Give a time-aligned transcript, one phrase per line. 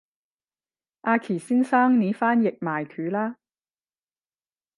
[1.01, 3.35] 阿祁先生你翻譯埋佢啦